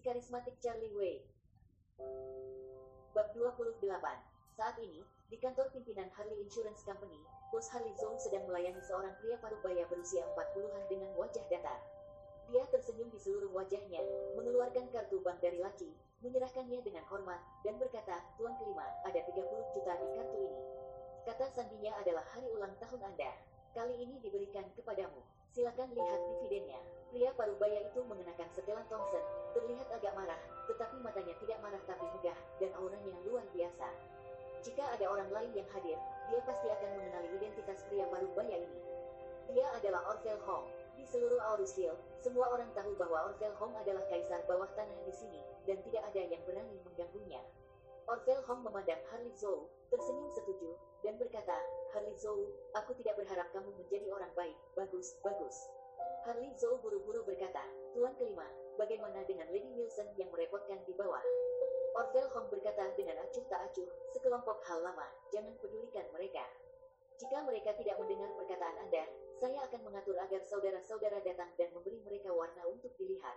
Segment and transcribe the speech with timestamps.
[0.00, 1.20] si karismatik Charlie Wei.
[3.12, 3.84] Bab 28.
[4.56, 7.20] Saat ini, di kantor pimpinan Harley Insurance Company,
[7.52, 11.76] Bos Harley Zhou sedang melayani seorang pria parubaya berusia 40-an dengan wajah datar.
[12.48, 14.00] Dia tersenyum di seluruh wajahnya,
[14.40, 15.92] mengeluarkan kartu bank dari laci,
[16.24, 19.36] menyerahkannya dengan hormat, dan berkata, Tuan kelima, ada 30
[19.76, 20.60] juta di kartu ini.
[21.28, 23.36] Kata sandinya adalah hari ulang tahun Anda.
[23.76, 25.20] Kali ini diberikan kepadamu.
[25.52, 26.59] Silakan lihat dividennya.
[27.40, 29.24] Parubaya itu mengenakan setelan Thompson,
[29.56, 30.36] terlihat agak marah,
[30.68, 33.88] tetapi matanya tidak marah tapi megah, dan auranya luar biasa.
[34.60, 35.96] Jika ada orang lain yang hadir,
[36.28, 38.80] dia pasti akan mengenali identitas pria parubaya ini.
[39.56, 40.68] Dia adalah Orville Hong.
[41.00, 41.72] Di seluruh Aurus
[42.20, 46.20] semua orang tahu bahwa Orville Hong adalah kaisar bawah tanah di sini, dan tidak ada
[46.20, 47.40] yang berani mengganggunya.
[48.04, 51.56] Orville Hong memandang Harley Zhou, tersenyum setuju, dan berkata,
[51.96, 55.56] Harley Zhou, aku tidak berharap kamu menjadi orang baik, bagus, bagus.
[56.20, 57.64] Harley Zhou buru-buru berkata,
[57.96, 58.44] Tuan kelima,
[58.76, 61.24] bagaimana dengan Lady Wilson yang merepotkan di bawah?
[61.96, 66.44] Orville Hong berkata dengan acuh tak acuh, sekelompok hal lama, jangan pedulikan mereka.
[67.16, 69.04] Jika mereka tidak mendengar perkataan Anda,
[69.40, 73.36] saya akan mengatur agar saudara-saudara datang dan memberi mereka warna untuk dilihat.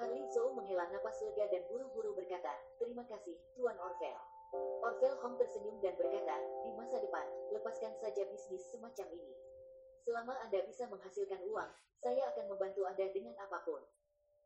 [0.00, 4.24] Harley Zhou menghela napas lega dan buru-buru berkata, terima kasih, Tuan Orville.
[4.80, 9.53] Orville Hong tersenyum dan berkata, di masa depan, lepaskan saja bisnis semacam ini.
[10.04, 11.70] Selama Anda bisa menghasilkan uang,
[12.04, 13.80] saya akan membantu Anda dengan apa pun.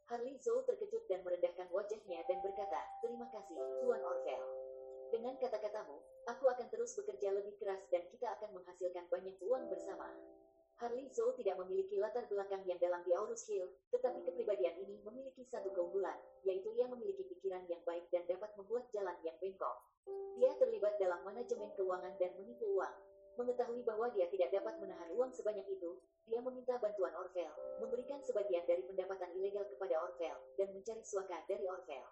[0.07, 4.49] Harley Zhou terkejut dan merendahkan wajahnya dan berkata, terima kasih, Tuan Orville.
[5.11, 5.99] Dengan kata-katamu,
[6.31, 10.07] aku akan terus bekerja lebih keras dan kita akan menghasilkan banyak uang bersama.
[10.79, 15.43] Harley Zhou tidak memiliki latar belakang yang dalam di Aurus Hill, tetapi kepribadian ini memiliki
[15.43, 16.15] satu keunggulan,
[16.47, 19.75] yaitu ia memiliki pikiran yang baik dan dapat membuat jalan yang bengkok.
[20.39, 22.95] Dia terlibat dalam manajemen keuangan dan menipu uang.
[23.43, 24.79] Mengetahui bahwa dia tidak dapat
[25.29, 25.93] uang sebanyak itu,
[26.25, 27.53] dia meminta bantuan Orville,
[27.85, 32.09] memberikan sebagian dari pendapatan ilegal kepada Orville, dan mencari suaka dari Orville.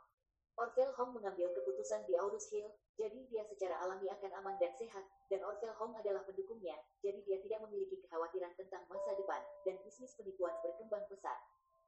[0.60, 2.68] Orville Hong mengambil keputusan di Aurus Hill,
[3.00, 5.00] jadi dia secara alami akan aman dan sehat,
[5.32, 10.12] dan Orville Hong adalah pendukungnya, jadi dia tidak memiliki kekhawatiran tentang masa depan, dan bisnis
[10.12, 11.40] penipuan berkembang pesat.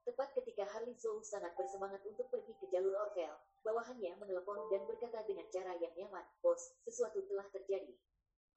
[0.08, 3.36] Tepat ketika Harley Zhou sangat bersemangat untuk pergi ke jalur Orville,
[3.68, 7.92] bawahannya menelepon dan berkata dengan cara yang nyaman, Bos, sesuatu telah terjadi.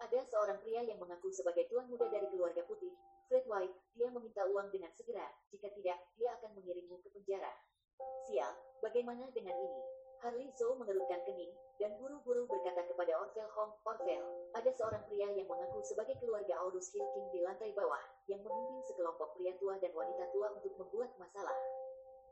[0.01, 2.89] Ada seorang pria yang mengaku sebagai tuan muda dari keluarga putih,
[3.29, 7.53] Fred White, dia meminta uang dengan segera, jika tidak, dia akan mengirimmu ke penjara.
[8.25, 8.49] Sial,
[8.81, 9.81] bagaimana dengan ini?
[10.21, 11.49] Harley Zhou mengerutkan kening,
[11.81, 16.93] dan buru-buru berkata kepada Orville Hong, Orville, ada seorang pria yang mengaku sebagai keluarga Aurus
[16.93, 21.09] Hill King di lantai bawah, yang memimpin sekelompok pria tua dan wanita tua untuk membuat
[21.17, 21.57] masalah.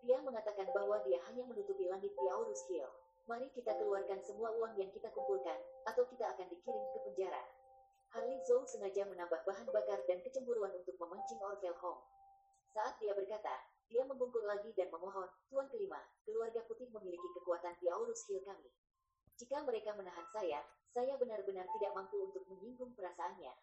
[0.06, 2.90] Dia mengatakan bahwa dia hanya menutupi langit di Aurus Hill.
[3.25, 5.58] Mari kita keluarkan semua uang yang kita kumpulkan,
[5.90, 7.41] atau kita akan dikirim ke penjara.
[8.49, 12.01] Zhou sengaja menambah bahan bakar dan kecemburuan untuk memancing Orville Hong.
[12.73, 13.53] Saat dia berkata,
[13.85, 18.73] dia membungkuk lagi dan memohon, Tuan kelima, keluarga putih memiliki kekuatan di Aurus Hill kami.
[19.37, 23.53] Jika mereka menahan saya, saya benar-benar tidak mampu untuk menyinggung perasaannya.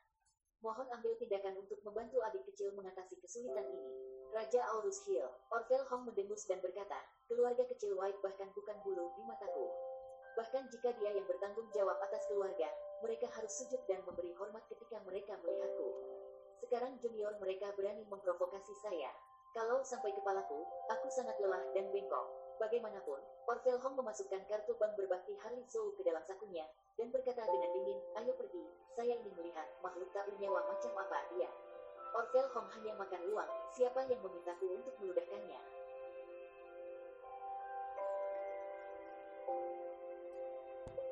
[0.62, 3.90] Mohon ambil tindakan untuk membantu adik kecil mengatasi kesulitan ini.
[4.38, 9.22] Raja Aurus Hill, Orville Hong mendengus dan berkata, keluarga kecil White bahkan bukan bulu di
[9.26, 9.66] mataku.
[10.38, 12.70] Bahkan jika dia yang bertanggung jawab atas keluarga,
[13.00, 14.04] mereka harus sujud dan
[16.66, 19.14] Sekarang junior mereka berani memprovokasi saya.
[19.54, 22.26] Kalau sampai kepalaku, aku sangat lelah dan bengkok.
[22.58, 26.66] Bagaimanapun, Orville Hong memasukkan kartu bank berbakti Harley Zhou ke dalam sakunya,
[26.98, 28.66] dan berkata dengan dingin, ayo pergi,
[28.98, 31.46] saya ingin melihat makhluk tak bernyawa macam apa dia.
[32.18, 34.95] Orville Hong hanya makan uang, siapa yang memintaku untuk?